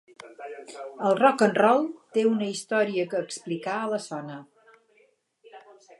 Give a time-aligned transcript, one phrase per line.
[1.09, 1.85] El Rock'n'Roll
[2.17, 4.43] té una història que explicar a la zona.